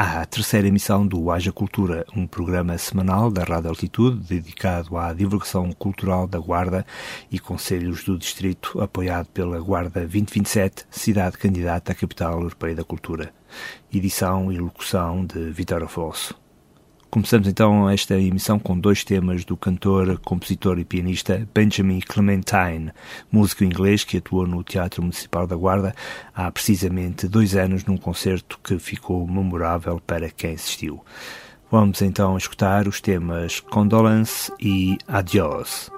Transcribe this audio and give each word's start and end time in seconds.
à 0.00 0.24
terceira 0.24 0.68
emissão 0.68 1.04
do 1.04 1.28
Haja 1.28 1.50
Cultura, 1.50 2.06
um 2.14 2.24
programa 2.24 2.78
semanal 2.78 3.32
da 3.32 3.42
Rádio 3.42 3.70
Altitude 3.70 4.28
dedicado 4.28 4.96
à 4.96 5.12
divulgação 5.12 5.72
cultural 5.72 6.28
da 6.28 6.38
Guarda 6.38 6.86
e 7.32 7.40
Conselhos 7.40 8.04
do 8.04 8.16
Distrito, 8.16 8.80
apoiado 8.80 9.26
pela 9.30 9.58
Guarda 9.58 9.98
2027, 9.98 10.86
cidade 10.88 11.36
candidata 11.36 11.90
à 11.90 11.96
Capital 11.96 12.34
Europeia 12.34 12.76
da 12.76 12.84
Cultura. 12.84 13.34
Edição 13.92 14.52
e 14.52 14.58
locução 14.58 15.26
de 15.26 15.50
Vitor 15.50 15.82
Afonso. 15.82 16.47
Começamos 17.10 17.48
então 17.48 17.88
esta 17.88 18.14
emissão 18.18 18.58
com 18.58 18.78
dois 18.78 19.02
temas 19.02 19.42
do 19.42 19.56
cantor, 19.56 20.18
compositor 20.18 20.78
e 20.78 20.84
pianista 20.84 21.48
Benjamin 21.54 22.00
Clementine, 22.00 22.92
músico 23.32 23.64
inglês 23.64 24.04
que 24.04 24.18
atuou 24.18 24.46
no 24.46 24.62
Teatro 24.62 25.00
Municipal 25.00 25.46
da 25.46 25.56
Guarda 25.56 25.94
há 26.34 26.50
precisamente 26.50 27.26
dois 27.26 27.56
anos 27.56 27.86
num 27.86 27.96
concerto 27.96 28.60
que 28.62 28.78
ficou 28.78 29.26
memorável 29.26 30.00
para 30.06 30.28
quem 30.28 30.52
assistiu. 30.52 31.02
Vamos 31.70 32.02
então 32.02 32.36
escutar 32.36 32.86
os 32.86 33.00
temas 33.00 33.58
Condolence 33.60 34.52
e 34.60 34.98
Adios. 35.08 35.90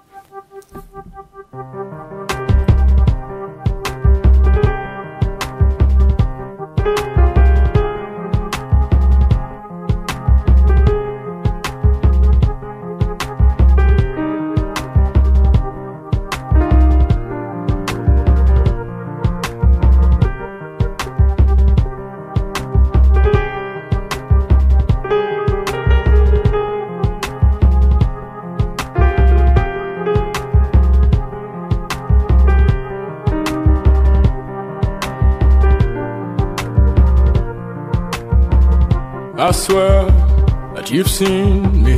You've 41.01 41.09
seen 41.09 41.83
me. 41.83 41.97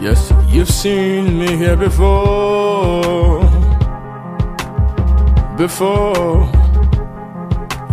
Yes, 0.00 0.32
you've 0.48 0.68
seen 0.68 1.38
me 1.38 1.56
here 1.56 1.76
before. 1.76 3.38
Before. 5.56 6.42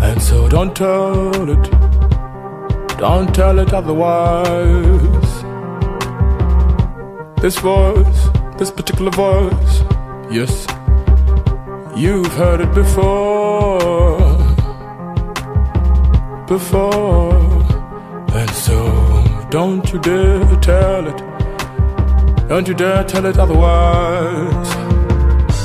And 0.02 0.20
so 0.20 0.50
don't 0.50 0.76
tell 0.76 1.50
it. 1.56 1.66
Don't 2.98 3.32
tell 3.36 3.60
it 3.60 3.72
otherwise. 3.74 5.34
This 7.44 7.60
voice, 7.60 8.22
this 8.58 8.72
particular 8.72 9.12
voice, 9.12 9.76
yes, 10.32 10.66
you've 11.96 12.34
heard 12.42 12.62
it 12.62 12.74
before. 12.74 14.18
Before. 16.48 17.36
And 18.34 18.50
so, 18.50 18.97
don't 19.50 19.92
you 19.94 20.00
dare 20.00 20.56
tell 20.58 21.08
it. 21.08 21.18
Don't 22.50 22.68
you 22.68 22.74
dare 22.74 23.04
tell 23.06 23.26
it 23.26 23.38
otherwise. 23.38 24.70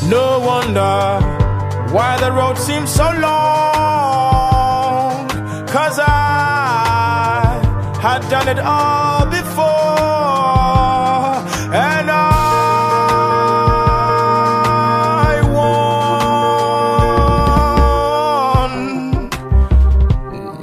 No 0.08 0.38
wonder 0.40 1.20
why 1.92 2.16
the 2.20 2.30
road 2.32 2.56
seems 2.58 2.90
so 2.90 3.04
long. 3.26 5.28
Cause 5.66 5.98
I 5.98 7.60
had 8.00 8.20
done 8.30 8.48
it 8.48 8.58
all 8.58 9.26
before. 9.26 9.62
And 11.74 12.10
I. 12.10 12.40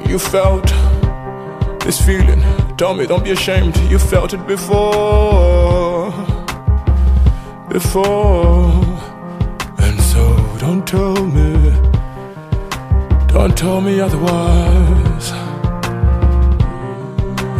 You 0.08 0.18
felt 0.18 0.66
this 1.82 2.02
feeling. 2.04 2.69
Tell 2.80 2.94
me, 2.94 3.06
don't 3.06 3.26
be 3.26 3.32
ashamed. 3.32 3.76
You 3.92 4.00
felt 4.00 4.34
it 4.34 4.48
before. 4.48 6.14
Before. 7.68 8.72
And 9.80 10.00
so 10.00 10.24
don't 10.60 10.88
tell 10.88 11.26
me. 11.26 11.72
Don't 13.28 13.58
tell 13.58 13.82
me 13.82 14.00
otherwise. 14.00 15.32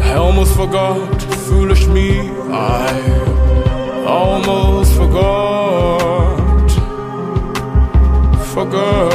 I 0.08 0.14
almost 0.14 0.56
forgot, 0.56 1.22
foolish 1.50 1.86
me. 1.88 2.30
I 2.54 4.06
almost 4.08 4.94
forgot. 4.96 6.70
Forgot 8.54 9.10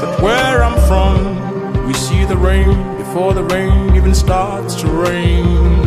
that 0.00 0.20
where 0.20 0.64
I'm 0.64 0.78
from, 0.88 1.86
we 1.86 1.94
see 1.94 2.24
the 2.24 2.36
rain 2.36 2.99
before 3.12 3.34
the 3.34 3.42
rain 3.42 3.92
even 3.96 4.14
starts 4.14 4.76
to 4.76 4.86
rain. 4.86 5.80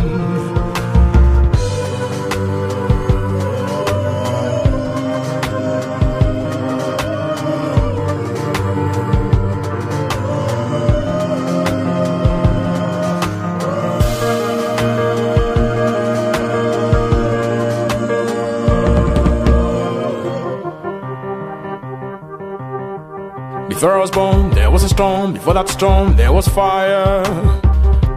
Before 23.66 23.92
I 23.92 24.00
was 24.00 24.10
born, 24.10 24.53
was 24.74 24.82
a 24.82 24.88
storm. 24.88 25.32
Before 25.34 25.54
that 25.54 25.68
storm, 25.68 26.16
there 26.16 26.32
was 26.32 26.48
fire 26.48 27.22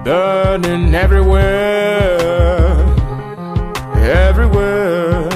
burning 0.04 0.96
everywhere, 0.96 2.18
everywhere. 3.94 5.30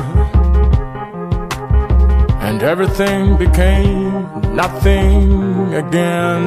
And 2.48 2.64
everything 2.64 3.38
became 3.38 4.56
nothing 4.56 5.76
again. 5.76 6.46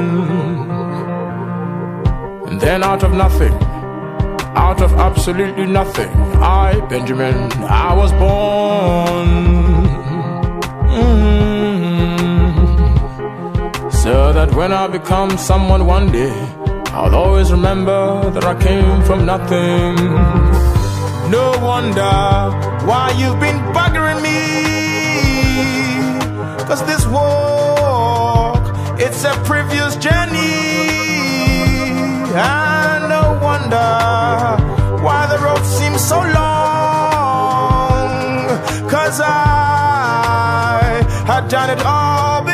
And 2.48 2.60
then 2.60 2.82
out 2.82 3.04
of 3.04 3.12
nothing, 3.12 3.54
out 4.56 4.82
of 4.82 4.92
absolutely 4.94 5.66
nothing, 5.66 6.10
I, 6.42 6.80
Benjamin, 6.88 7.36
I 7.62 7.94
was 7.94 8.10
born. 8.24 9.93
So 14.04 14.34
that 14.34 14.54
when 14.54 14.70
I 14.70 14.86
become 14.86 15.38
someone 15.38 15.86
one 15.86 16.12
day, 16.12 16.36
I'll 16.92 17.14
always 17.14 17.50
remember 17.50 18.30
that 18.32 18.44
I 18.44 18.54
came 18.54 19.02
from 19.02 19.24
nothing. 19.24 19.96
No 21.30 21.56
wonder 21.62 22.12
why 22.84 23.14
you've 23.16 23.40
been 23.40 23.60
buggering 23.72 24.20
me. 24.20 24.40
Cause 26.66 26.84
this 26.84 27.06
walk, 27.06 28.60
it's 29.00 29.24
a 29.24 29.32
previous 29.46 29.96
journey. 29.96 30.52
And 32.36 33.08
no 33.08 33.40
wonder 33.42 33.88
why 35.02 35.26
the 35.32 35.38
road 35.42 35.64
seems 35.64 36.04
so 36.06 36.18
long. 36.18 36.34
Cause 38.86 39.18
I 39.24 41.02
had 41.24 41.48
done 41.48 41.70
it 41.70 41.82
all 41.86 42.42
before. 42.42 42.53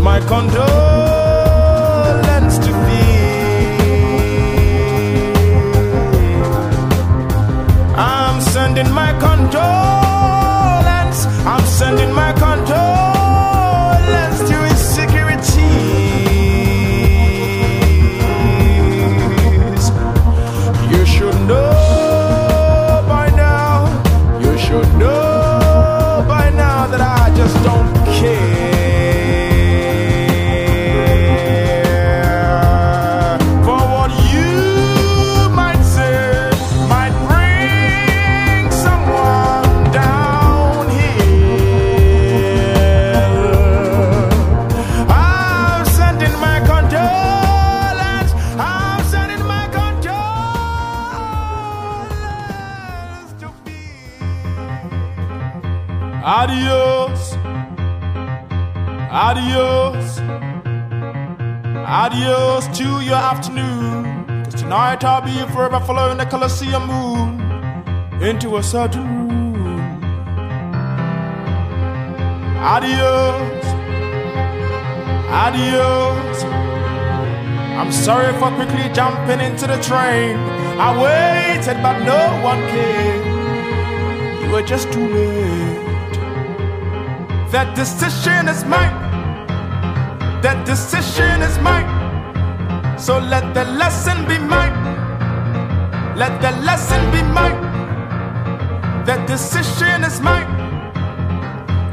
my 0.00 0.20
condo. 0.20 0.77
Tonight 64.98 65.14
I'll 65.14 65.46
be 65.46 65.52
forever 65.52 65.78
following 65.86 66.18
the 66.18 66.26
Colosseum 66.26 66.86
moon 66.88 67.40
into 68.20 68.56
a 68.56 68.62
certain 68.64 69.06
room. 69.28 70.02
Adios. 72.58 73.64
Adios. 75.30 76.42
I'm 77.78 77.92
sorry 77.92 78.32
for 78.40 78.50
quickly 78.56 78.92
jumping 78.92 79.38
into 79.38 79.68
the 79.68 79.80
train. 79.80 80.36
I 80.80 80.90
waited, 80.98 81.80
but 81.80 82.02
no 82.02 82.42
one 82.42 82.60
came. 82.66 84.42
You 84.42 84.50
were 84.50 84.62
just 84.62 84.92
too 84.92 85.06
late. 85.06 86.14
That 87.52 87.76
decision 87.76 88.48
is 88.48 88.64
mine. 88.64 88.96
That 90.42 90.66
decision 90.66 91.42
is 91.42 91.56
mine. 91.60 91.86
So 92.98 93.20
let 93.20 93.54
the 93.54 93.64
lesson 93.64 94.26
be 94.26 94.38
mine. 94.38 94.87
Let 96.18 96.42
the 96.42 96.50
lesson 96.66 97.00
be 97.12 97.22
mine. 97.22 97.62
The 99.06 99.14
decision 99.24 100.02
is 100.02 100.20
mine. 100.20 100.50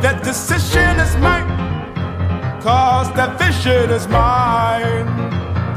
The 0.02 0.14
decision 0.24 1.00
is 1.00 1.16
mine. 1.18 1.48
Cause 2.60 3.08
the 3.14 3.28
vision 3.38 3.92
is 3.92 4.08
mine. 4.08 5.06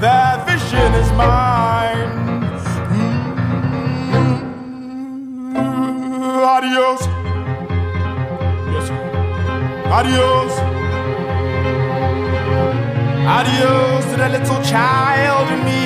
The 0.00 0.42
vision 0.48 0.94
is 0.94 1.12
mine. 1.12 2.12
Mm, 5.20 5.60
adios. 6.56 7.02
Yes. 8.72 8.88
Adios. 9.98 10.54
Adios 13.36 14.04
to 14.10 14.16
the 14.16 14.28
little 14.30 14.62
child 14.62 15.50
in 15.52 15.64
me 15.66 15.77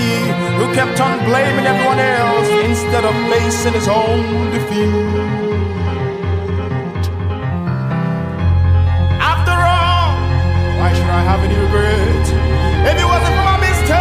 kept 0.74 1.00
on 1.00 1.18
blaming 1.26 1.66
everyone 1.66 1.98
else 1.98 2.48
instead 2.64 3.04
of 3.04 3.14
facing 3.30 3.74
his 3.74 3.88
own 3.88 4.50
defeat. 4.52 4.88
After 9.20 9.52
all, 9.52 10.16
why 10.78 10.92
should 10.94 11.10
I 11.10 11.22
have 11.30 11.40
any 11.40 11.56
regret 11.64 12.26
if 12.88 12.96
it 13.02 13.04
wasn't 13.04 13.34
for 13.36 13.44
my 13.52 13.58
mistakes 13.60 13.92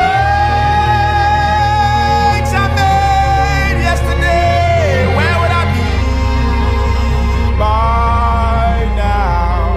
I 2.64 2.66
made 2.80 3.80
yesterday? 3.90 5.08
Where 5.18 5.36
would 5.42 5.54
I 5.62 5.66
be 5.76 5.92
by 7.60 8.88
now? 8.96 9.76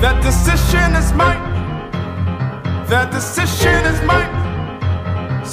That 0.00 0.16
decision 0.22 0.94
is 0.96 1.12
mine. 1.12 1.44
The 2.88 3.04
decision 3.12 3.84
is 3.84 4.00
mine. 4.06 4.43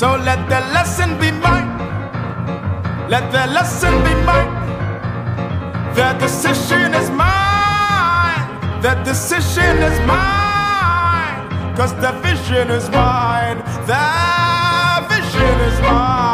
So 0.01 0.15
let 0.15 0.49
the 0.49 0.59
lesson 0.73 1.09
be 1.19 1.29
mine. 1.29 1.77
Let 3.07 3.31
the 3.31 3.45
lesson 3.53 3.93
be 4.03 4.15
mine. 4.25 4.49
The 5.93 6.13
decision 6.17 6.95
is 6.95 7.11
mine. 7.11 8.81
The 8.81 8.95
decision 9.05 9.77
is 9.77 9.99
mine. 10.07 11.75
Cause 11.75 11.93
the 12.01 12.13
vision 12.23 12.71
is 12.71 12.89
mine. 12.89 13.59
The 13.85 15.05
vision 15.07 15.59
is 15.69 15.79
mine. 15.81 16.30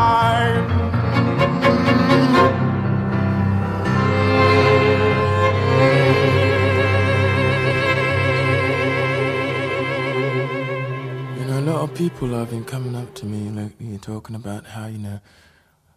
People 11.97 12.27
have 12.27 12.51
been 12.51 12.63
coming 12.63 12.95
up 12.95 13.11
to 13.15 13.25
me 13.25 13.49
lately 13.49 13.97
talking 13.97 14.35
about 14.35 14.67
how, 14.67 14.85
you 14.85 14.99
know, 14.99 15.19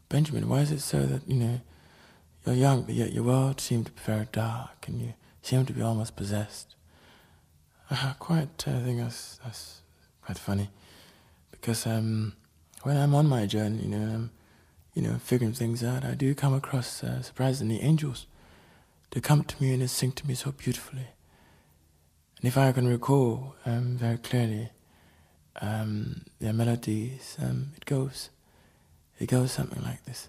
Benjamin, 0.09 0.49
why 0.49 0.61
is 0.61 0.73
it 0.73 0.81
so 0.81 1.05
that, 1.05 1.29
you 1.29 1.37
know, 1.37 1.61
you're 2.47 2.55
young, 2.55 2.85
but 2.85 2.95
yet 2.95 3.13
your 3.13 3.25
world 3.25 3.61
seems 3.61 3.85
to 3.85 3.93
be 3.93 4.01
very 4.07 4.27
dark 4.33 4.89
and 4.89 4.99
you 4.99 5.13
seem 5.43 5.67
to 5.67 5.75
be 5.75 5.83
almost 5.83 6.17
possessed? 6.17 6.75
I 7.91 8.15
quite 8.19 8.67
uh, 8.67 8.81
think 8.81 8.99
that's, 8.99 9.41
that's 9.45 9.83
quite 10.25 10.39
funny 10.39 10.71
because 11.51 11.87
um, 11.87 12.33
when 12.83 12.97
I'm 12.97 13.15
on 13.15 13.27
my 13.27 13.45
journey, 13.45 13.83
you 13.83 13.89
know, 13.89 14.15
I'm, 14.15 14.31
you 14.95 15.03
know, 15.03 15.19
figuring 15.19 15.53
things 15.53 15.85
out, 15.85 16.03
I 16.03 16.15
do 16.15 16.35
come 16.35 16.55
across, 16.55 17.05
uh, 17.05 17.21
surprisingly, 17.21 17.79
angels. 17.83 18.27
They 19.11 19.21
come 19.21 19.45
to 19.45 19.63
me 19.63 19.75
and 19.75 19.83
they 19.83 19.87
sing 19.87 20.13
to 20.13 20.27
me 20.27 20.33
so 20.33 20.51
beautifully. 20.53 21.09
And 22.39 22.49
if 22.49 22.57
I 22.57 22.73
can 22.73 22.89
recall 22.89 23.55
um, 23.67 23.99
very 23.99 24.17
clearly, 24.17 24.71
um, 25.61 26.23
their 26.41 26.53
melodies, 26.53 27.37
um, 27.43 27.73
it 27.77 27.85
goes, 27.85 28.31
it 29.19 29.27
goes 29.27 29.53
something 29.53 29.83
like 29.83 30.05
this. 30.05 30.29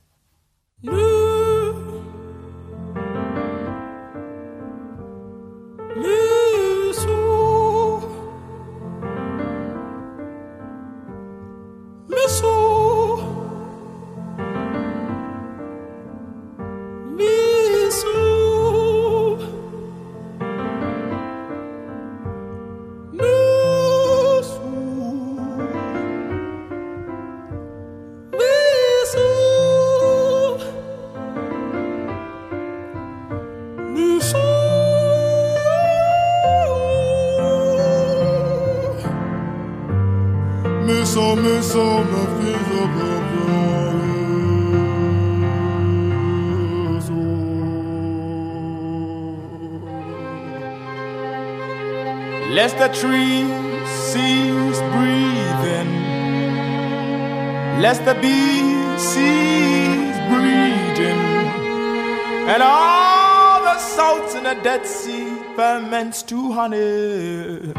The 58.05 58.15
bees 58.15 59.15
breeding, 60.29 61.22
and 62.48 62.63
all 62.63 63.62
the 63.63 63.77
salts 63.77 64.36
in 64.36 64.43
the 64.43 64.55
Dead 64.63 64.86
Sea 64.86 65.36
ferments 65.55 66.24
to 66.24 66.51
honey. 66.51 67.74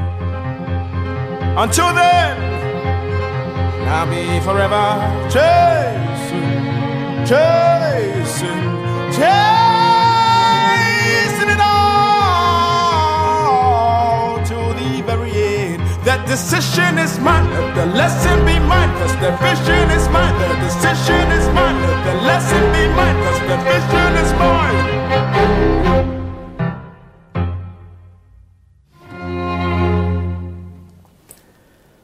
Until 1.57 1.93
then, 1.95 2.37
I'll 3.89 4.07
be 4.07 4.41
forever 4.41 4.85
chasing, 5.29 6.51
chasing, 7.27 7.72
decision 16.33 16.97
is 16.97 17.19
mine, 17.19 17.45
let 17.51 17.75
the 17.75 17.87
lesson 17.95 18.39
be 18.47 18.59
mine, 18.59 18.89
cause 18.97 19.15
the 19.21 19.33
vision 19.45 19.85
is 19.91 20.09
mine. 20.09 20.33
The 20.41 20.49
decision 20.65 21.27
is 21.39 21.47
mine, 21.53 21.77
let 21.85 21.99
the 22.07 22.15
lesson 22.25 22.63
be 22.73 22.85
mine, 22.97 23.17
cause 23.25 23.41
the 23.51 23.57
vision 23.69 24.13
is 24.25 24.33
mine. 24.41 24.62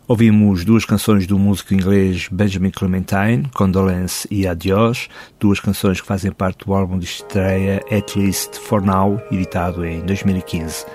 Ouvimos 0.08 0.64
duas 0.64 0.86
canções 0.86 1.26
do 1.26 1.38
músico 1.38 1.74
inglês 1.74 2.28
Benjamin 2.32 2.70
Clementine, 2.70 3.46
Condolence 3.52 4.26
e 4.30 4.46
Adios, 4.46 5.06
duas 5.38 5.60
canções 5.60 6.00
que 6.00 6.06
fazem 6.06 6.32
parte 6.32 6.64
do 6.64 6.72
álbum 6.72 6.98
de 6.98 7.04
estreia 7.04 7.84
At 7.90 8.16
Least 8.16 8.58
For 8.58 8.80
Now, 8.80 9.20
editado 9.30 9.84
em 9.84 10.00
2015. 10.00 10.86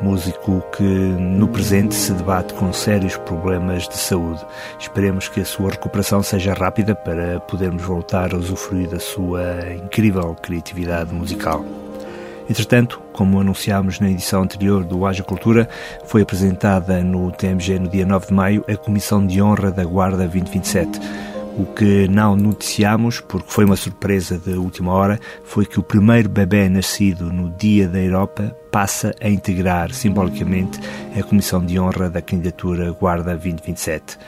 Músico 0.00 0.64
que 0.76 0.82
no 0.82 1.46
presente 1.46 1.94
se 1.94 2.12
debate 2.12 2.54
com 2.54 2.72
sérios 2.72 3.16
problemas 3.18 3.88
de 3.88 3.96
saúde. 3.96 4.44
Esperemos 4.80 5.28
que 5.28 5.42
a 5.42 5.44
sua 5.44 5.70
recuperação 5.70 6.20
seja 6.20 6.52
rápida 6.52 6.92
para 6.92 7.38
podermos 7.38 7.84
voltar 7.84 8.34
a 8.34 8.36
usufruir 8.36 8.88
da 8.88 8.98
sua 8.98 9.74
incrível 9.76 10.34
criatividade 10.42 11.14
musical. 11.14 11.64
Entretanto, 12.48 13.00
como 13.12 13.40
anunciámos 13.40 13.98
na 13.98 14.10
edição 14.10 14.42
anterior 14.42 14.84
do 14.84 15.04
Haja 15.04 15.22
Cultura, 15.22 15.68
foi 16.04 16.22
apresentada 16.22 17.02
no 17.02 17.32
TMG 17.32 17.78
no 17.78 17.88
dia 17.88 18.06
9 18.06 18.28
de 18.28 18.34
maio 18.34 18.64
a 18.68 18.76
Comissão 18.76 19.26
de 19.26 19.42
Honra 19.42 19.70
da 19.70 19.84
Guarda 19.84 20.18
2027. 20.18 21.00
O 21.58 21.64
que 21.64 22.06
não 22.06 22.36
noticiamos, 22.36 23.18
porque 23.18 23.50
foi 23.50 23.64
uma 23.64 23.76
surpresa 23.76 24.38
de 24.38 24.52
última 24.52 24.92
hora, 24.92 25.18
foi 25.42 25.64
que 25.64 25.80
o 25.80 25.82
primeiro 25.82 26.28
bebê 26.28 26.68
nascido 26.68 27.32
no 27.32 27.48
Dia 27.56 27.88
da 27.88 27.98
Europa 27.98 28.54
passa 28.70 29.14
a 29.22 29.28
integrar 29.28 29.90
simbolicamente 29.90 30.78
a 31.18 31.22
Comissão 31.22 31.64
de 31.64 31.80
Honra 31.80 32.10
da 32.10 32.20
candidatura 32.20 32.92
Guarda 32.92 33.30
2027. 33.32 34.18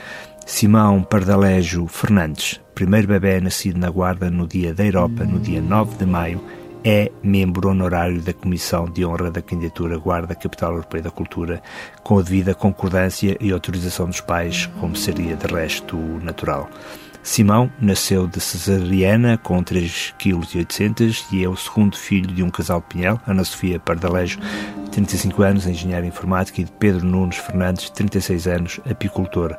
Simão 0.46 1.02
Pardalejo 1.02 1.86
Fernandes, 1.86 2.58
primeiro 2.74 3.06
bebê 3.06 3.38
nascido 3.38 3.78
na 3.78 3.90
Guarda 3.90 4.30
no 4.30 4.46
Dia 4.46 4.72
da 4.72 4.86
Europa, 4.86 5.22
no 5.24 5.38
dia 5.38 5.60
9 5.60 5.98
de 5.98 6.06
maio, 6.06 6.42
é 6.90 7.12
membro 7.22 7.68
honorário 7.68 8.22
da 8.22 8.32
Comissão 8.32 8.86
de 8.86 9.04
Honra 9.04 9.30
da 9.30 9.42
Candidatura 9.42 9.98
Guarda 9.98 10.34
Capital 10.34 10.72
Europeia 10.72 11.02
da 11.02 11.10
Cultura, 11.10 11.62
com 12.02 12.18
a 12.18 12.22
devida 12.22 12.54
concordância 12.54 13.36
e 13.38 13.52
autorização 13.52 14.06
dos 14.06 14.22
pais, 14.22 14.64
como 14.80 14.96
seria 14.96 15.36
de 15.36 15.46
resto 15.52 15.98
natural. 16.22 16.66
Simão 17.28 17.70
nasceu 17.78 18.26
de 18.26 18.40
cesariana 18.40 19.36
com 19.36 19.62
3,8 19.62 20.64
kg 20.66 21.26
e 21.30 21.44
é 21.44 21.48
o 21.48 21.54
segundo 21.54 21.94
filho 21.94 22.34
de 22.34 22.42
um 22.42 22.48
casal 22.48 22.80
de 22.80 22.86
Pinhel, 22.86 23.20
Ana 23.26 23.44
Sofia 23.44 23.78
Pardalejo, 23.78 24.38
35 24.90 25.42
anos, 25.42 25.66
engenheiro 25.66 26.06
informático, 26.06 26.58
e 26.62 26.64
de 26.64 26.72
Pedro 26.72 27.04
Nunes 27.04 27.36
Fernandes, 27.36 27.90
36 27.90 28.46
anos, 28.46 28.80
apicultor. 28.90 29.54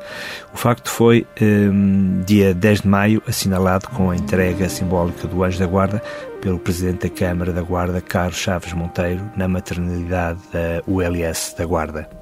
O 0.52 0.58
facto 0.58 0.90
foi, 0.90 1.28
um, 1.40 2.24
dia 2.26 2.56
10 2.56 2.82
de 2.82 2.88
maio, 2.88 3.22
assinalado 3.28 3.88
com 3.90 4.10
a 4.10 4.16
entrega 4.16 4.68
simbólica 4.68 5.28
do 5.28 5.44
Anjo 5.44 5.60
da 5.60 5.68
Guarda 5.68 6.02
pelo 6.42 6.58
Presidente 6.58 7.08
da 7.08 7.16
Câmara 7.16 7.54
da 7.54 7.62
Guarda, 7.62 8.02
Carlos 8.02 8.38
Chaves 8.38 8.74
Monteiro, 8.74 9.30
na 9.38 9.48
maternidade 9.48 10.40
da 10.52 10.82
ULS 10.88 11.54
da 11.56 11.66
Guarda. 11.68 12.19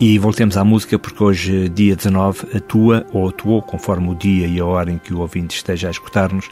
E 0.00 0.18
voltemos 0.18 0.56
à 0.56 0.64
música 0.64 0.98
porque 0.98 1.22
hoje, 1.22 1.68
dia 1.68 1.94
19, 1.94 2.56
atua 2.56 3.06
ou 3.12 3.28
atuou, 3.28 3.62
conforme 3.62 4.10
o 4.10 4.14
dia 4.14 4.46
e 4.46 4.58
a 4.58 4.64
hora 4.64 4.90
em 4.90 4.98
que 4.98 5.14
o 5.14 5.20
ouvinte 5.20 5.56
esteja 5.56 5.88
a 5.88 5.90
escutar-nos, 5.90 6.50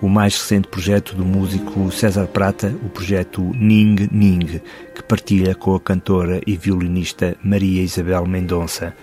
o 0.00 0.08
mais 0.08 0.36
recente 0.36 0.68
projeto 0.68 1.14
do 1.14 1.24
músico 1.24 1.92
César 1.92 2.26
Prata, 2.26 2.74
o 2.82 2.88
projeto 2.88 3.42
Ning 3.54 4.08
Ning, 4.10 4.60
que 4.94 5.02
partilha 5.02 5.54
com 5.54 5.74
a 5.74 5.80
cantora 5.80 6.40
e 6.46 6.56
violinista 6.56 7.36
Maria 7.44 7.82
Isabel 7.82 8.26
Mendonça. 8.26 8.94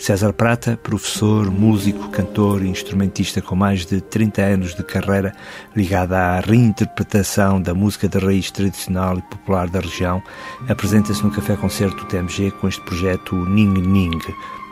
César 0.00 0.32
Prata, 0.32 0.78
professor, 0.82 1.50
músico, 1.50 2.08
cantor 2.08 2.62
e 2.62 2.68
instrumentista 2.68 3.42
com 3.42 3.54
mais 3.54 3.84
de 3.84 4.00
30 4.00 4.40
anos 4.40 4.74
de 4.74 4.82
carreira 4.82 5.34
ligada 5.76 6.16
à 6.16 6.40
reinterpretação 6.40 7.60
da 7.60 7.74
música 7.74 8.08
de 8.08 8.18
raiz 8.18 8.50
tradicional 8.50 9.18
e 9.18 9.22
popular 9.22 9.68
da 9.68 9.78
região, 9.78 10.22
apresenta-se 10.70 11.22
no 11.22 11.30
Café 11.30 11.54
Concerto 11.54 12.06
TMG 12.06 12.50
com 12.52 12.66
este 12.66 12.80
projeto 12.80 13.36
Ning 13.36 13.74
Ning. 13.74 14.18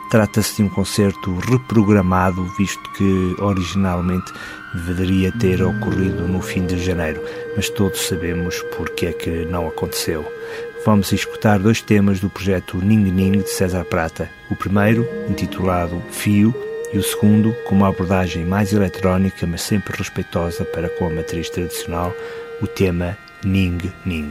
Trata-se 0.09 0.55
de 0.55 0.63
um 0.63 0.69
concerto 0.69 1.37
reprogramado, 1.37 2.43
visto 2.57 2.81
que 2.93 3.35
originalmente 3.37 4.33
deveria 4.87 5.31
ter 5.33 5.61
ocorrido 5.61 6.27
no 6.27 6.41
fim 6.41 6.65
de 6.65 6.83
janeiro, 6.83 7.21
mas 7.55 7.69
todos 7.69 8.07
sabemos 8.07 8.59
porque 8.75 9.05
é 9.05 9.13
que 9.13 9.45
não 9.45 9.67
aconteceu. 9.67 10.25
Vamos 10.85 11.11
escutar 11.11 11.59
dois 11.59 11.81
temas 11.81 12.21
do 12.21 12.29
projeto 12.29 12.77
Ning 12.77 13.11
Ning 13.11 13.39
de 13.39 13.49
César 13.49 13.83
Prata. 13.83 14.29
O 14.49 14.55
primeiro, 14.55 15.05
intitulado 15.29 16.01
Fio, 16.09 16.55
e 16.93 16.97
o 16.97 17.03
segundo, 17.03 17.53
com 17.65 17.75
uma 17.75 17.89
abordagem 17.89 18.45
mais 18.45 18.73
eletrónica, 18.73 19.45
mas 19.45 19.61
sempre 19.61 19.97
respeitosa 19.97 20.63
para 20.63 20.89
com 20.89 21.05
a 21.05 21.09
matriz 21.09 21.49
tradicional, 21.49 22.15
o 22.61 22.65
tema 22.65 23.17
Ning 23.43 23.91
Ning. 24.05 24.29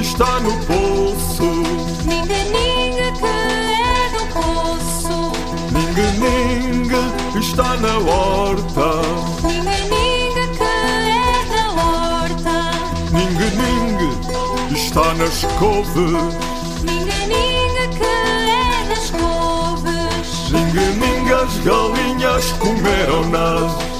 Está 0.00 0.40
no 0.40 0.52
poço. 0.66 1.44
Ninga, 2.04 2.44
ninga, 2.44 3.12
que 3.12 3.24
é 3.24 4.08
do 4.12 4.22
poço. 4.34 5.32
Ninga, 5.72 6.06
ninga, 6.22 7.02
está 7.38 7.76
na 7.76 7.98
horta. 7.98 8.86
Ninga, 9.46 9.76
ninga, 9.92 10.44
que 10.56 10.62
é 10.62 11.44
da 11.50 11.64
horta. 11.72 12.56
Ninga, 13.12 13.48
ninga 13.60 14.08
está 14.74 15.14
nas 15.14 15.44
couves. 15.58 16.34
Ninga, 16.82 17.18
ninga, 17.26 17.84
que 17.96 18.04
é 18.04 18.88
das 18.88 19.10
couves. 19.10 20.28
Ninga, 20.50 20.86
ninga, 21.00 21.36
as 21.44 21.54
galinhas 21.58 22.52
comeram-nas. 22.52 23.72
Ninga, 23.72 23.95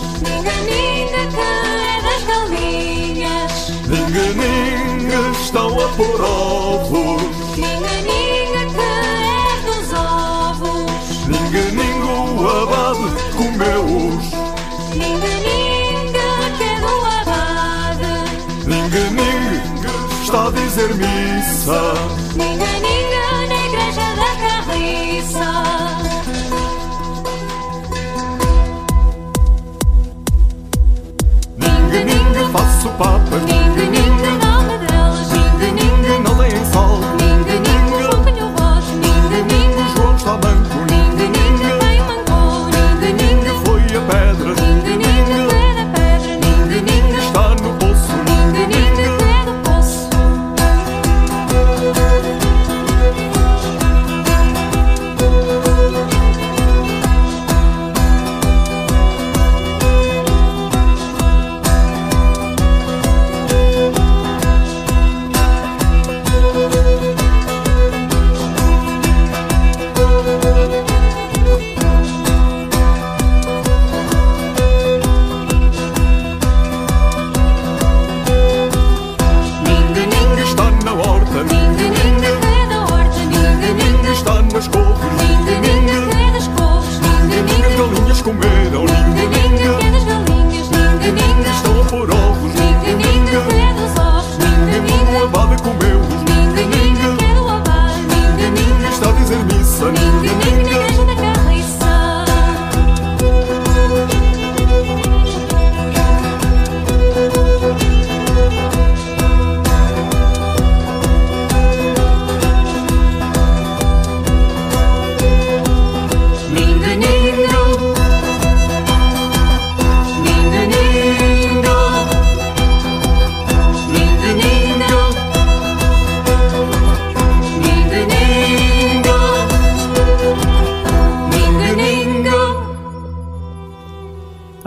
estão 5.47 5.69
a 5.69 5.89
pôr 5.91 6.21
ovos. 6.21 7.23
Ninga, 7.57 7.95
ninga, 8.03 8.63
que 8.75 8.81
é 8.81 9.63
dos 9.65 9.93
ovos. 9.93 11.29
Ninga, 11.29 11.63
o 12.05 12.49
abade 12.63 13.07
comeu-os. 13.37 14.25
Ninga, 14.93 15.35
ninga, 15.47 16.29
que 16.57 16.65
é 16.65 16.81
do 16.81 16.95
abade. 17.21 18.15
Ninga 18.67 19.05
está 20.21 20.49
a 20.49 20.51
dizer 20.51 20.93
missa. 20.95 21.95
Ninga, 22.35 22.76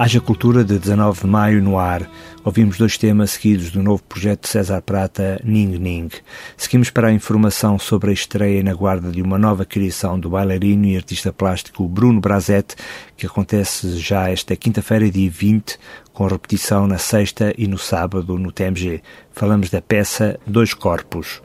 Haja 0.09 0.19
Cultura 0.19 0.63
de 0.63 0.79
19 0.79 1.21
de 1.21 1.27
maio 1.27 1.61
no 1.61 1.77
ar. 1.77 2.09
Ouvimos 2.43 2.79
dois 2.79 2.97
temas 2.97 3.29
seguidos 3.29 3.69
do 3.69 3.83
novo 3.83 4.01
projeto 4.01 4.41
de 4.41 4.49
César 4.49 4.81
Prata, 4.81 5.39
Ning 5.43 5.77
Ning. 5.77 6.09
Seguimos 6.57 6.89
para 6.89 7.09
a 7.09 7.13
informação 7.13 7.77
sobre 7.77 8.09
a 8.09 8.13
estreia 8.13 8.63
na 8.63 8.73
guarda 8.73 9.11
de 9.11 9.21
uma 9.21 9.37
nova 9.37 9.65
criação 9.65 10.19
do 10.19 10.31
bailarino 10.31 10.87
e 10.87 10.97
artista 10.97 11.31
plástico 11.31 11.87
Bruno 11.87 12.19
Brazete, 12.19 12.75
que 13.15 13.27
acontece 13.27 13.99
já 13.99 14.31
esta 14.31 14.55
quinta-feira, 14.55 15.11
dia 15.11 15.29
20, 15.29 15.77
com 16.11 16.25
repetição 16.25 16.87
na 16.87 16.97
sexta 16.97 17.53
e 17.55 17.67
no 17.67 17.77
sábado 17.77 18.35
no 18.39 18.51
TMG. 18.51 19.03
Falamos 19.31 19.69
da 19.69 19.79
peça 19.79 20.39
Dois 20.47 20.73
Corpos. 20.73 21.39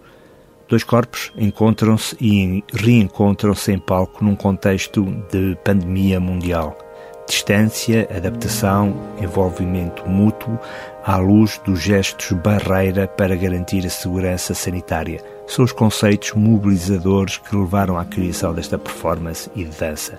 Dois 0.66 0.82
corpos 0.82 1.30
encontram-se 1.36 2.16
e 2.18 2.64
reencontram-se 2.72 3.72
em 3.72 3.78
palco 3.78 4.24
num 4.24 4.34
contexto 4.34 5.04
de 5.30 5.54
pandemia 5.62 6.18
mundial 6.18 6.78
distância, 7.26 8.08
adaptação, 8.14 8.94
envolvimento 9.20 10.08
mútuo, 10.08 10.58
à 11.04 11.16
luz 11.16 11.60
dos 11.64 11.80
gestos 11.80 12.32
barreira 12.32 13.06
para 13.06 13.36
garantir 13.36 13.86
a 13.86 13.90
segurança 13.90 14.54
sanitária. 14.54 15.20
São 15.46 15.64
os 15.64 15.72
conceitos 15.72 16.32
mobilizadores 16.32 17.38
que 17.38 17.54
levaram 17.54 17.98
à 17.98 18.04
criação 18.04 18.54
desta 18.54 18.78
performance 18.78 19.50
e 19.54 19.64
de 19.64 19.76
dança. 19.76 20.18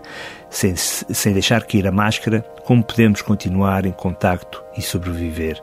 Sem, 0.50 0.76
sem 0.76 1.34
deixar 1.34 1.64
cair 1.66 1.88
a 1.88 1.92
máscara, 1.92 2.42
como 2.64 2.84
podemos 2.84 3.22
continuar 3.22 3.86
em 3.86 3.92
contacto 3.92 4.64
e 4.78 4.82
sobreviver? 4.82 5.62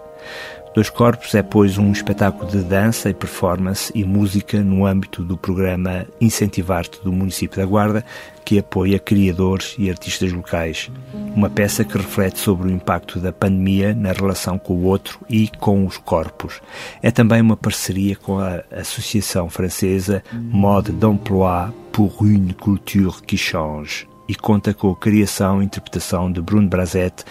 Dois 0.74 0.88
Corpos 0.88 1.34
é, 1.34 1.42
pois, 1.42 1.76
um 1.76 1.92
espetáculo 1.92 2.50
de 2.50 2.62
dança 2.62 3.10
e 3.10 3.14
performance 3.14 3.92
e 3.94 4.04
música 4.04 4.58
no 4.60 4.86
âmbito 4.86 5.22
do 5.22 5.36
programa 5.36 6.06
Incentivar-te 6.18 6.98
do 7.02 7.12
município 7.12 7.58
da 7.58 7.66
Guarda, 7.66 8.02
que 8.42 8.58
apoia 8.58 8.98
criadores 8.98 9.74
e 9.78 9.90
artistas 9.90 10.32
locais. 10.32 10.90
Uma 11.36 11.50
peça 11.50 11.84
que 11.84 11.98
reflete 11.98 12.38
sobre 12.38 12.68
o 12.68 12.70
impacto 12.70 13.20
da 13.20 13.32
pandemia 13.32 13.94
na 13.94 14.12
relação 14.12 14.58
com 14.58 14.72
o 14.72 14.84
outro 14.84 15.20
e 15.28 15.48
com 15.60 15.84
os 15.84 15.98
corpos. 15.98 16.62
É 17.02 17.10
também 17.10 17.42
uma 17.42 17.56
parceria 17.56 18.16
com 18.16 18.38
a 18.38 18.62
associação 18.70 19.50
francesa 19.50 20.24
Mode 20.32 20.92
d'Emploi 20.92 21.70
pour 21.92 22.22
une 22.22 22.54
culture 22.54 23.20
qui 23.20 23.36
change 23.36 24.08
e 24.26 24.34
conta 24.34 24.72
com 24.72 24.90
a 24.90 24.96
criação 24.96 25.60
e 25.60 25.66
interpretação 25.66 26.32
de 26.32 26.40
Bruno 26.40 26.68
Brazet 26.68 27.24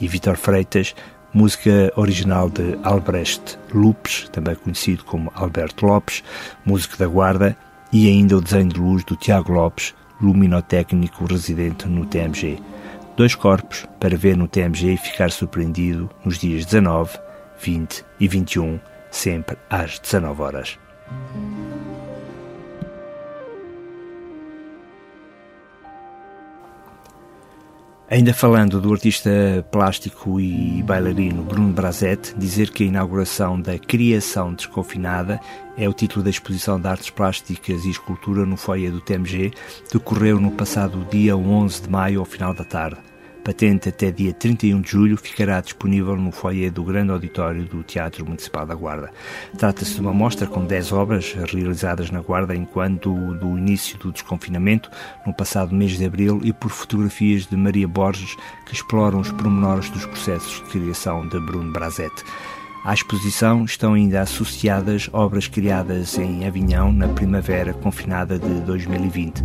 e 0.00 0.08
Vitor 0.08 0.36
Freitas, 0.36 0.94
música 1.38 1.92
original 1.94 2.50
de 2.50 2.76
Albrecht 2.82 3.56
Lupes, 3.72 4.28
também 4.32 4.56
conhecido 4.56 5.04
como 5.04 5.30
Alberto 5.36 5.86
Lopes, 5.86 6.24
músico 6.66 6.96
da 6.96 7.06
Guarda, 7.06 7.56
e 7.92 8.08
ainda 8.08 8.36
o 8.36 8.40
desenho 8.40 8.70
de 8.70 8.80
luz 8.80 9.04
do 9.04 9.14
Tiago 9.14 9.52
Lopes, 9.52 9.94
luminotécnico 10.20 11.26
residente 11.26 11.86
no 11.86 12.04
TMG. 12.04 12.58
Dois 13.16 13.36
corpos 13.36 13.86
para 14.00 14.16
ver 14.16 14.36
no 14.36 14.48
TMG 14.48 14.94
e 14.94 14.96
ficar 14.96 15.30
surpreendido 15.30 16.10
nos 16.24 16.38
dias 16.38 16.64
19, 16.64 17.16
20 17.62 18.04
e 18.18 18.26
21 18.26 18.80
sempre 19.08 19.56
às 19.70 20.00
19 20.00 20.42
horas. 20.42 20.76
Ainda 28.10 28.32
falando 28.32 28.80
do 28.80 28.90
artista 28.90 29.30
plástico 29.70 30.40
e 30.40 30.82
bailarino 30.82 31.42
Bruno 31.42 31.74
Brazet, 31.74 32.34
dizer 32.38 32.70
que 32.70 32.84
a 32.84 32.86
inauguração 32.86 33.60
da 33.60 33.78
Criação 33.78 34.54
Desconfinada 34.54 35.38
é 35.76 35.86
o 35.86 35.92
título 35.92 36.24
da 36.24 36.30
exposição 36.30 36.80
de 36.80 36.88
artes 36.88 37.10
plásticas 37.10 37.84
e 37.84 37.90
escultura 37.90 38.46
no 38.46 38.56
foyer 38.56 38.90
do 38.90 39.02
TMG, 39.02 39.52
decorreu 39.92 40.40
no 40.40 40.50
passado 40.50 41.06
dia 41.10 41.36
11 41.36 41.82
de 41.82 41.90
maio 41.90 42.20
ao 42.20 42.24
final 42.24 42.54
da 42.54 42.64
tarde 42.64 43.07
patente 43.48 43.88
até 43.88 44.10
dia 44.10 44.34
31 44.34 44.82
de 44.82 44.90
julho, 44.90 45.16
ficará 45.16 45.58
disponível 45.62 46.14
no 46.18 46.30
foyer 46.30 46.70
do 46.70 46.84
grande 46.84 47.12
auditório 47.12 47.64
do 47.64 47.82
Teatro 47.82 48.22
Municipal 48.26 48.66
da 48.66 48.74
Guarda. 48.74 49.10
Trata-se 49.56 49.94
de 49.94 50.02
uma 50.02 50.12
mostra 50.12 50.46
com 50.46 50.66
10 50.66 50.92
obras 50.92 51.32
realizadas 51.32 52.10
na 52.10 52.20
Guarda 52.20 52.54
enquanto 52.54 53.10
do 53.36 53.56
início 53.56 53.96
do 54.00 54.12
desconfinamento, 54.12 54.90
no 55.26 55.32
passado 55.32 55.74
mês 55.74 55.92
de 55.92 56.04
abril, 56.04 56.42
e 56.44 56.52
por 56.52 56.70
fotografias 56.70 57.46
de 57.46 57.56
Maria 57.56 57.88
Borges, 57.88 58.36
que 58.66 58.74
exploram 58.74 59.18
os 59.20 59.32
pormenores 59.32 59.88
dos 59.88 60.04
processos 60.04 60.62
de 60.62 60.70
criação 60.70 61.26
de 61.26 61.40
Bruno 61.40 61.72
Brazete. 61.72 62.22
À 62.88 62.94
exposição 62.94 63.66
estão 63.66 63.92
ainda 63.92 64.22
associadas 64.22 65.10
obras 65.12 65.46
criadas 65.46 66.16
em 66.16 66.46
Avinhão 66.46 66.90
na 66.90 67.06
primavera 67.06 67.74
confinada 67.74 68.38
de 68.38 68.60
2020. 68.62 69.42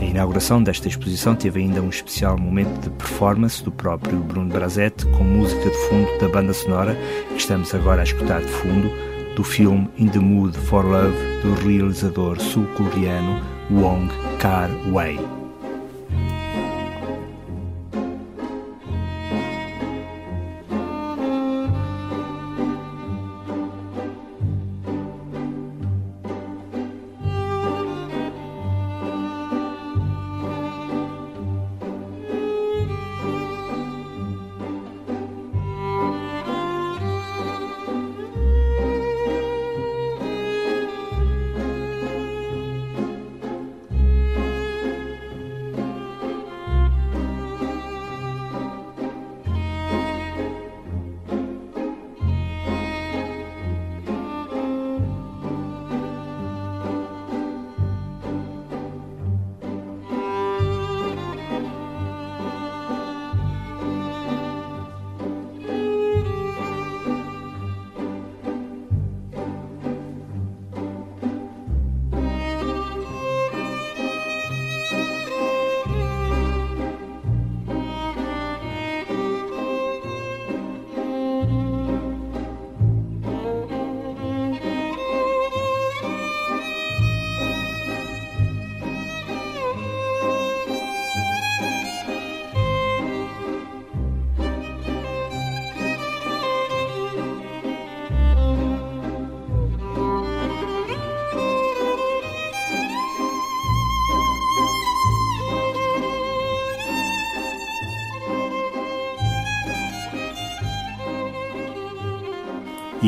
A 0.00 0.04
inauguração 0.04 0.62
desta 0.62 0.86
exposição 0.86 1.34
teve 1.34 1.58
ainda 1.58 1.82
um 1.82 1.88
especial 1.88 2.38
momento 2.38 2.82
de 2.82 2.90
performance 2.90 3.64
do 3.64 3.72
próprio 3.72 4.20
Bruno 4.20 4.48
Brazete 4.48 5.06
com 5.06 5.24
música 5.24 5.68
de 5.68 5.88
fundo 5.88 6.18
da 6.20 6.28
banda 6.28 6.54
sonora 6.54 6.96
que 7.30 7.38
estamos 7.38 7.74
agora 7.74 8.02
a 8.02 8.04
escutar 8.04 8.40
de 8.40 8.52
fundo 8.52 8.88
do 9.34 9.42
filme 9.42 9.90
In 9.98 10.06
the 10.06 10.20
Mood 10.20 10.56
for 10.56 10.84
Love 10.84 11.16
do 11.42 11.52
realizador 11.66 12.40
sul-coreano 12.40 13.40
Wong 13.72 14.08
Kar-wai. 14.38 15.43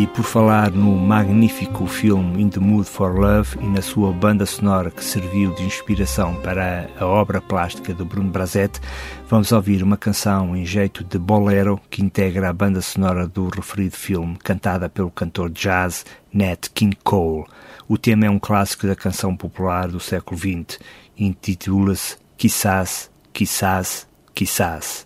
E 0.06 0.08
por 0.10 0.24
falar 0.24 0.70
no 0.70 0.96
magnífico 0.96 1.84
filme 1.84 2.40
In 2.40 2.48
the 2.48 2.60
Mood 2.60 2.88
for 2.88 3.18
Love 3.18 3.58
e 3.60 3.66
na 3.66 3.82
sua 3.82 4.12
banda 4.12 4.46
sonora 4.46 4.88
que 4.88 5.02
serviu 5.02 5.52
de 5.54 5.64
inspiração 5.64 6.36
para 6.42 6.88
a 6.96 7.04
obra 7.04 7.40
plástica 7.40 7.92
de 7.92 8.04
Bruno 8.04 8.30
Brazet, 8.30 8.80
vamos 9.28 9.50
ouvir 9.50 9.82
uma 9.82 9.96
canção 9.96 10.56
em 10.56 10.64
jeito 10.64 11.02
de 11.02 11.18
bolero 11.18 11.80
que 11.90 12.04
integra 12.04 12.48
a 12.48 12.52
banda 12.52 12.80
sonora 12.80 13.26
do 13.26 13.48
referido 13.48 13.96
filme, 13.96 14.36
cantada 14.36 14.88
pelo 14.88 15.10
cantor 15.10 15.50
jazz 15.50 16.06
Nat 16.32 16.68
King 16.72 16.96
Cole. 17.02 17.44
O 17.88 17.98
tema 17.98 18.26
é 18.26 18.30
um 18.30 18.38
clássico 18.38 18.86
da 18.86 18.94
canção 18.94 19.36
popular 19.36 19.88
do 19.88 19.98
século 19.98 20.38
XX. 20.38 20.78
Intitula-se 21.18 22.16
Quizás, 22.38 23.10
Quizás, 23.32 24.06
Quizás. 24.32 25.05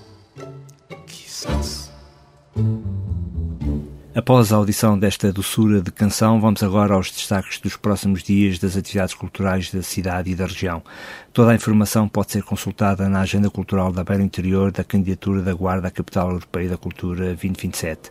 Após 4.13 4.51
a 4.51 4.57
audição 4.57 4.99
desta 4.99 5.31
doçura 5.31 5.81
de 5.81 5.89
canção, 5.89 6.41
vamos 6.41 6.61
agora 6.61 6.93
aos 6.93 7.09
destaques 7.09 7.59
dos 7.59 7.77
próximos 7.77 8.21
dias 8.21 8.59
das 8.59 8.75
atividades 8.75 9.13
culturais 9.13 9.71
da 9.71 9.81
cidade 9.81 10.29
e 10.29 10.35
da 10.35 10.45
região. 10.45 10.83
Toda 11.31 11.51
a 11.51 11.55
informação 11.55 12.09
pode 12.09 12.33
ser 12.33 12.43
consultada 12.43 13.07
na 13.07 13.21
Agenda 13.21 13.49
Cultural 13.49 13.89
da 13.89 14.03
Beira 14.03 14.21
Interior 14.21 14.69
da 14.69 14.83
candidatura 14.83 15.41
da 15.41 15.53
Guarda 15.53 15.87
à 15.87 15.91
Capital 15.91 16.29
Europeia 16.31 16.69
da 16.69 16.77
Cultura 16.77 17.27
2027. 17.27 18.09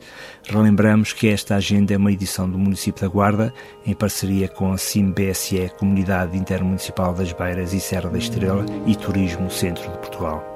Relembramos 0.48 1.12
que 1.12 1.28
esta 1.28 1.56
agenda 1.56 1.92
é 1.92 1.98
uma 1.98 2.12
edição 2.12 2.48
do 2.48 2.58
município 2.58 3.02
da 3.02 3.08
Guarda, 3.08 3.52
em 3.84 3.94
parceria 3.94 4.48
com 4.48 4.72
a 4.72 4.78
CIM-BSE, 4.78 5.70
Comunidade 5.78 6.36
Intermunicipal 6.36 7.12
das 7.12 7.30
Beiras 7.34 7.74
e 7.74 7.80
Serra 7.80 8.08
da 8.08 8.18
Estrela 8.18 8.64
e 8.86 8.96
Turismo 8.96 9.50
Centro 9.50 9.82
de 9.82 9.98
Portugal. 9.98 10.49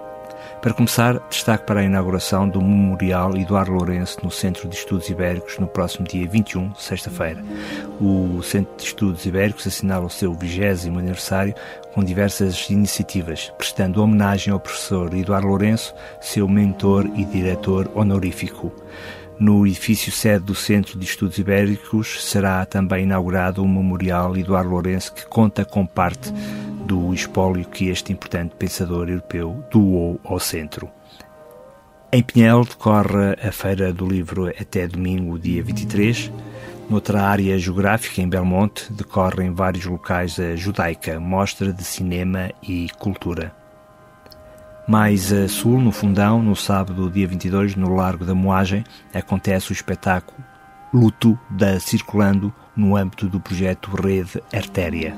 Para 0.64 0.72
começar, 0.72 1.20
destaque 1.28 1.66
para 1.66 1.80
a 1.80 1.84
inauguração 1.84 2.48
do 2.48 2.58
Memorial 2.58 3.36
Eduardo 3.36 3.72
Lourenço 3.72 4.16
no 4.24 4.30
Centro 4.30 4.66
de 4.66 4.74
Estudos 4.74 5.10
Ibéricos 5.10 5.58
no 5.58 5.66
próximo 5.66 6.08
dia 6.08 6.26
21, 6.26 6.74
sexta-feira. 6.76 7.44
O 8.00 8.42
Centro 8.42 8.74
de 8.74 8.84
Estudos 8.84 9.26
Ibéricos 9.26 9.66
assinala 9.66 10.06
o 10.06 10.10
seu 10.10 10.32
20 10.32 10.88
aniversário 10.88 11.54
com 11.92 12.02
diversas 12.02 12.70
iniciativas, 12.70 13.52
prestando 13.58 14.02
homenagem 14.02 14.54
ao 14.54 14.58
professor 14.58 15.12
Eduardo 15.12 15.48
Lourenço, 15.48 15.94
seu 16.18 16.48
mentor 16.48 17.10
e 17.14 17.26
diretor 17.26 17.90
honorífico. 17.94 18.72
No 19.38 19.66
edifício 19.66 20.12
sede 20.12 20.44
do 20.44 20.54
Centro 20.54 20.98
de 20.98 21.04
Estudos 21.04 21.38
Ibéricos 21.38 22.24
será 22.24 22.64
também 22.64 23.02
inaugurado 23.02 23.62
o 23.62 23.68
Memorial 23.68 24.36
Eduardo 24.36 24.70
Lourenço, 24.70 25.12
que 25.12 25.26
conta 25.26 25.64
com 25.64 25.84
parte 25.84 26.32
do 26.86 27.12
espólio 27.12 27.64
que 27.64 27.88
este 27.88 28.12
importante 28.12 28.54
pensador 28.56 29.08
europeu 29.08 29.64
doou 29.72 30.20
ao 30.24 30.38
centro. 30.38 30.88
Em 32.12 32.22
Pinhel 32.22 32.64
decorre 32.64 33.32
a 33.42 33.50
Feira 33.50 33.92
do 33.92 34.06
Livro 34.06 34.46
até 34.48 34.86
domingo, 34.86 35.36
dia 35.36 35.64
23. 35.64 36.30
Noutra 36.88 37.22
área 37.22 37.58
geográfica, 37.58 38.22
em 38.22 38.28
Belmonte, 38.28 38.92
decorre 38.92 39.42
em 39.42 39.52
vários 39.52 39.84
locais 39.84 40.38
a 40.38 40.54
Judaica, 40.54 41.18
mostra 41.18 41.72
de 41.72 41.82
cinema 41.82 42.52
e 42.62 42.88
cultura. 43.00 43.63
Mais 44.86 45.32
a 45.32 45.48
sul, 45.48 45.80
no 45.80 45.90
Fundão, 45.90 46.42
no 46.42 46.54
sábado, 46.54 47.10
dia 47.10 47.26
22, 47.26 47.74
no 47.74 47.94
Largo 47.94 48.24
da 48.24 48.34
Moagem, 48.34 48.84
acontece 49.14 49.70
o 49.70 49.72
espetáculo 49.72 50.36
Luto 50.92 51.38
da 51.48 51.80
Circulando 51.80 52.52
no 52.76 52.94
âmbito 52.94 53.26
do 53.26 53.40
projeto 53.40 53.90
Rede 53.90 54.42
Artéria. 54.52 55.16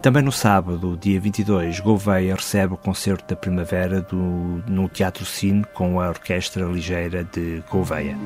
Também 0.00 0.22
no 0.22 0.32
sábado, 0.32 0.96
dia 1.00 1.20
22, 1.20 1.80
Gouveia 1.80 2.34
recebe 2.34 2.74
o 2.74 2.76
concerto 2.76 3.24
da 3.28 3.36
primavera 3.36 4.00
do, 4.00 4.62
no 4.68 4.88
Teatro 4.88 5.24
Cine 5.24 5.64
com 5.74 6.00
a 6.00 6.08
Orquestra 6.08 6.64
Ligeira 6.64 7.24
de 7.24 7.62
Gouveia. 7.68 8.16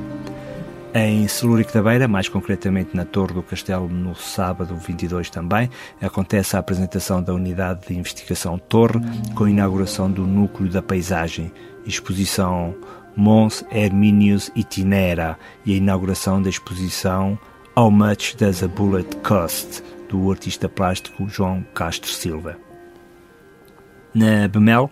Em 0.99 1.27
Celúrico 1.27 1.71
da 1.71 1.83
Beira, 1.83 2.07
mais 2.07 2.27
concretamente 2.27 2.97
na 2.97 3.05
Torre 3.05 3.31
do 3.31 3.43
Castelo, 3.43 3.87
no 3.87 4.15
sábado 4.15 4.75
22 4.75 5.29
também, 5.29 5.69
acontece 6.01 6.55
a 6.55 6.59
apresentação 6.59 7.21
da 7.21 7.35
Unidade 7.35 7.87
de 7.87 7.95
Investigação 7.95 8.57
Torre, 8.57 8.99
com 9.35 9.43
a 9.43 9.49
inauguração 9.49 10.09
do 10.09 10.25
Núcleo 10.25 10.71
da 10.71 10.81
Paisagem, 10.81 11.51
exposição 11.85 12.75
Mons 13.15 13.63
Herminius 13.69 14.49
Itinera 14.55 15.37
e 15.63 15.75
a 15.75 15.77
inauguração 15.77 16.41
da 16.41 16.49
exposição 16.49 17.37
How 17.75 17.91
Much 17.91 18.35
Does 18.35 18.63
a 18.63 18.67
Bullet 18.67 19.17
Cost? 19.17 19.83
do 20.09 20.31
artista 20.31 20.67
plástico 20.67 21.29
João 21.29 21.63
Castro 21.75 22.09
Silva. 22.09 22.66
Na 24.17 24.47
BEMEL, 24.47 24.89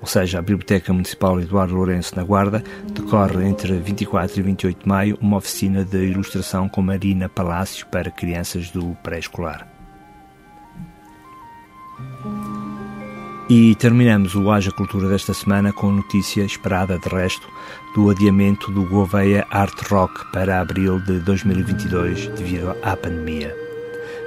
ou 0.00 0.06
seja, 0.06 0.38
a 0.38 0.42
Biblioteca 0.42 0.92
Municipal 0.92 1.40
Eduardo 1.40 1.74
Lourenço 1.74 2.14
na 2.14 2.22
Guarda, 2.22 2.62
decorre 2.92 3.44
entre 3.44 3.76
24 3.76 4.38
e 4.38 4.42
28 4.42 4.82
de 4.82 4.88
maio 4.88 5.18
uma 5.20 5.38
oficina 5.38 5.84
de 5.84 6.04
ilustração 6.04 6.68
com 6.68 6.80
Marina 6.80 7.28
Palácio 7.28 7.84
para 7.88 8.08
crianças 8.08 8.70
do 8.70 8.96
pré-escolar. 9.02 9.66
E 13.50 13.74
terminamos 13.74 14.36
o 14.36 14.48
Haja 14.48 14.70
Cultura 14.70 15.08
desta 15.08 15.34
semana 15.34 15.72
com 15.72 15.90
notícia 15.90 16.44
esperada 16.44 17.00
de 17.00 17.08
resto 17.08 17.48
do 17.96 18.10
adiamento 18.10 18.70
do 18.70 18.84
Gouveia 18.84 19.44
Art 19.50 19.76
Rock 19.90 20.30
para 20.30 20.60
abril 20.60 21.00
de 21.00 21.18
2022 21.18 22.28
devido 22.28 22.76
à 22.80 22.96
pandemia. 22.96 23.52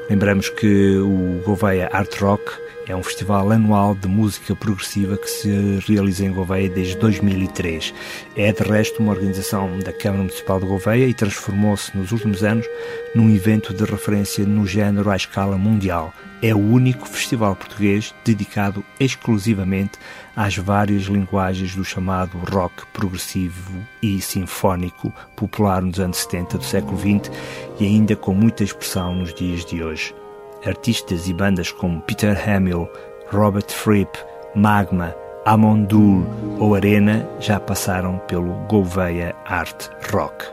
Lembramos 0.10 0.50
que 0.50 0.98
o 0.98 1.42
Gouveia 1.46 1.90
Art 1.94 2.14
Rock 2.20 2.44
é 2.88 2.96
um 2.96 3.04
festival 3.04 3.52
anual 3.52 3.96
de 3.96 4.08
música 4.08 4.56
progressiva 4.56 5.18
que 5.18 5.30
se 5.30 5.80
realiza 5.88 6.26
em 6.26 6.32
Gouveia 6.32 6.70
desde 6.70 6.98
2003. 6.98 7.94
É, 8.36 8.52
de 8.52 8.64
resto, 8.64 9.02
uma 9.02 9.12
organização 9.12 9.80
da 9.80 9.94
Câmara 9.94 10.24
Municipal 10.24 10.60
de 10.60 10.66
Gouveia 10.66 11.06
e 11.08 11.14
transformou-se 11.14 11.96
nos 11.96 12.12
últimos 12.12 12.44
anos 12.44 12.66
num 13.14 13.30
evento 13.30 13.74
de 13.74 13.84
referência 13.84 14.46
no 14.46 14.66
género 14.66 15.10
à 15.10 15.16
escala 15.16 15.58
mundial. 15.58 16.14
É 16.42 16.56
o 16.56 16.60
único 16.60 17.08
festival 17.08 17.56
português 17.56 18.16
dedicado 18.26 18.84
exclusivamente 19.00 20.00
às 20.36 20.58
várias 20.58 21.04
linguagens 21.04 21.76
do 21.76 21.86
chamado 21.86 22.38
rock 22.52 22.86
progressivo 22.88 23.72
e 24.02 24.20
sinfónico, 24.20 25.14
popular 25.36 25.82
nos 25.82 26.00
anos 26.00 26.18
70 26.18 26.58
do 26.58 26.64
século 26.64 26.98
XX 26.98 27.32
e 27.80 27.86
ainda 27.86 28.16
com 28.16 28.34
muita 28.34 28.64
expressão 28.64 29.14
nos 29.14 29.34
dias 29.34 29.64
de 29.66 29.84
hoje. 29.84 30.21
Artistas 30.66 31.28
e 31.28 31.34
bandas 31.34 31.72
como 31.72 32.02
Peter 32.02 32.38
Hamill, 32.50 32.90
Robert 33.32 33.70
Fripp, 33.70 34.18
Magma, 34.56 35.16
Amondul 35.46 36.26
ou 36.60 36.76
Arena 36.76 37.28
já 37.40 37.60
passaram 37.60 38.20
pelo 38.28 38.54
Gouveia 38.68 39.36
Art 39.46 39.90
Rock. 40.12 40.46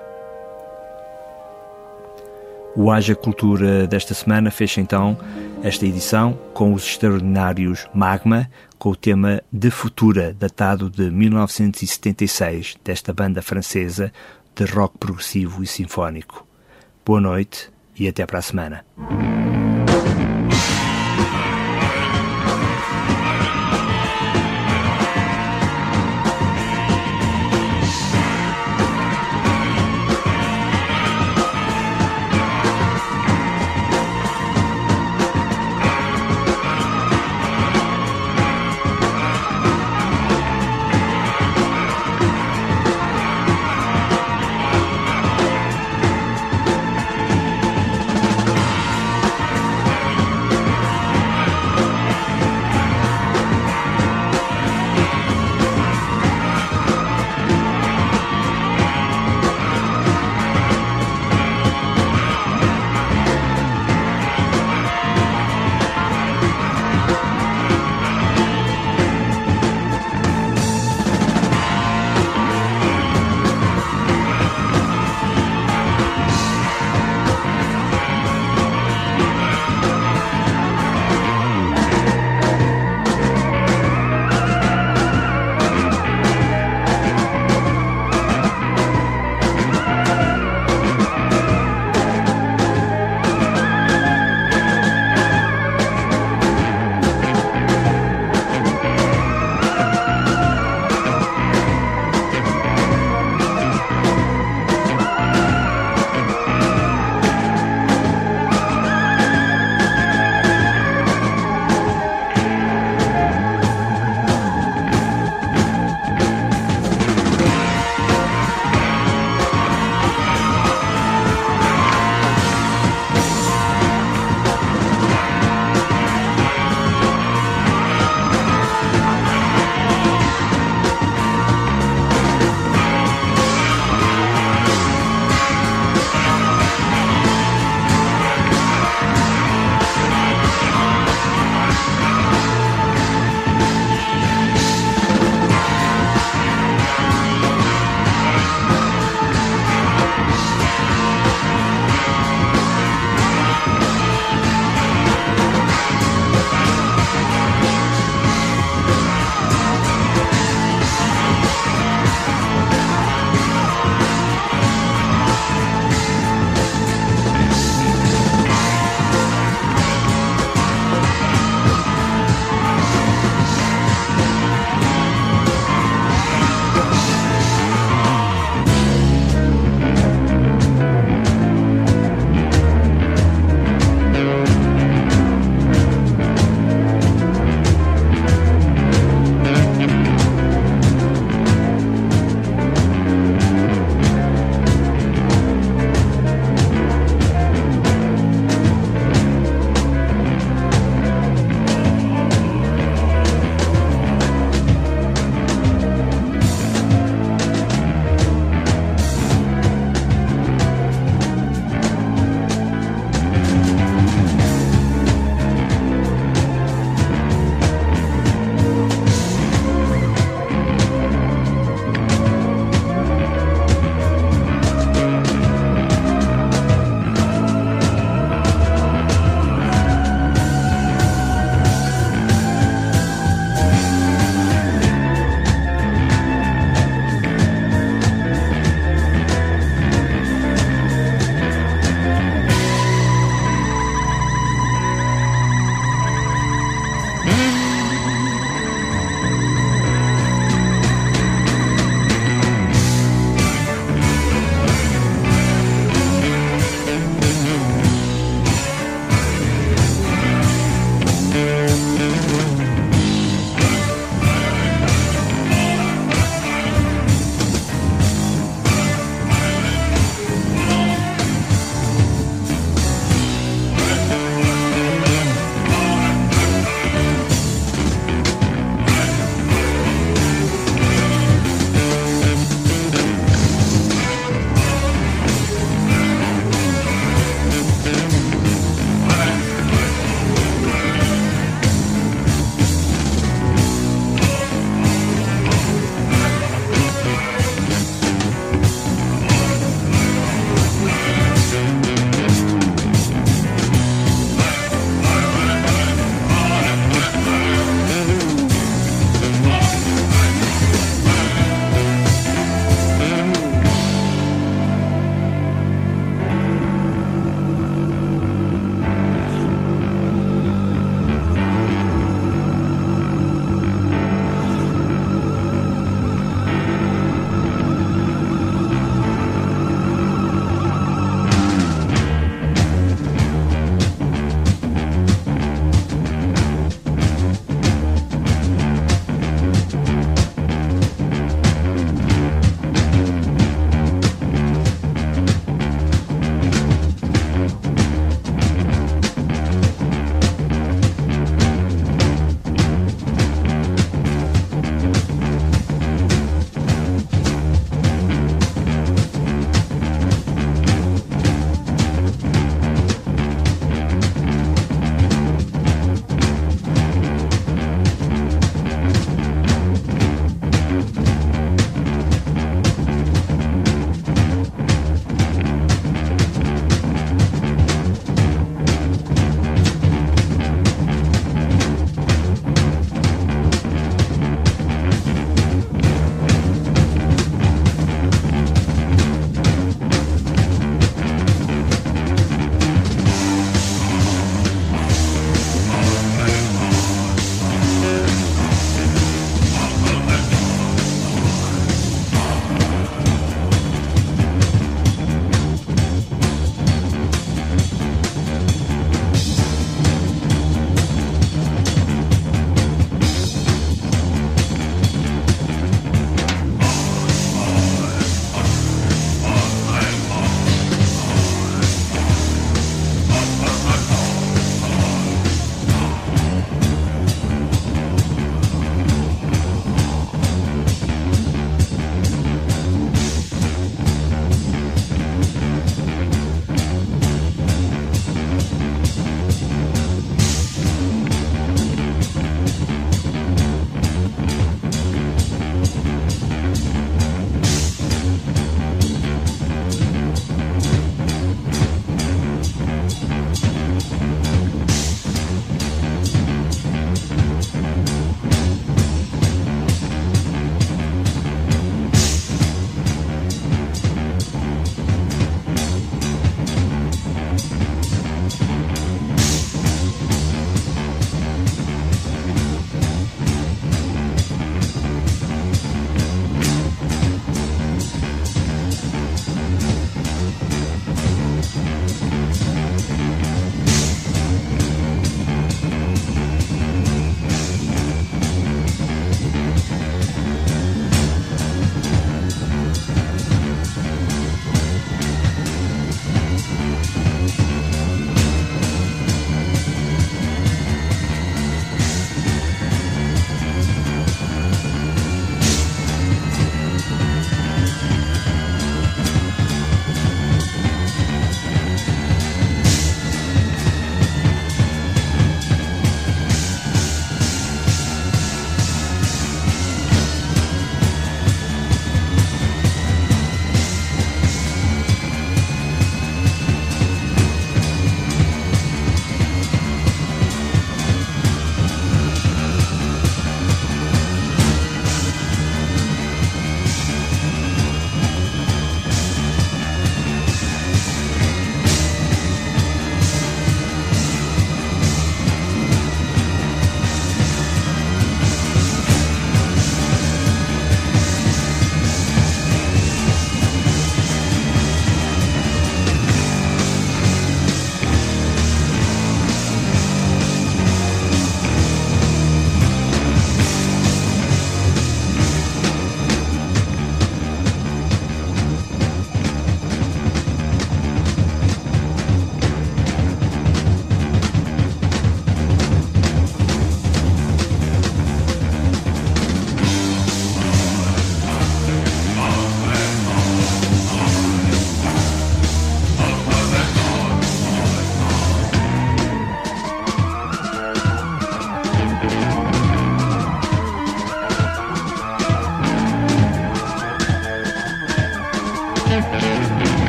O 2.74 2.90
Haja 2.90 3.14
Cultura 3.14 3.86
desta 3.86 4.14
semana 4.14 4.50
fecha 4.50 4.80
então 4.80 5.18
esta 5.62 5.84
edição 5.84 6.38
com 6.54 6.72
os 6.72 6.84
extraordinários 6.84 7.88
Magma, 7.92 8.48
com 8.78 8.90
o 8.90 8.96
tema 8.96 9.42
De 9.52 9.70
Futura, 9.70 10.32
datado 10.38 10.88
de 10.88 11.10
1976, 11.10 12.76
desta 12.84 13.12
banda 13.12 13.42
francesa 13.42 14.12
de 14.54 14.64
rock 14.64 14.96
progressivo 14.98 15.62
e 15.62 15.66
sinfónico. 15.66 16.46
Boa 17.04 17.20
noite 17.20 17.70
e 17.98 18.06
até 18.06 18.24
para 18.24 18.38
a 18.38 18.42
semana. 18.42 18.84